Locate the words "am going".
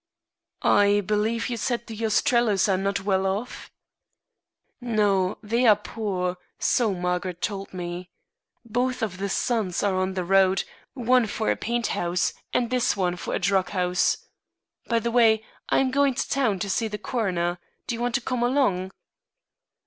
15.77-16.15